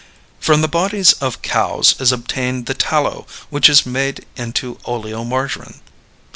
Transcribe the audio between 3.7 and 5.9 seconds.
made into oleomargarin.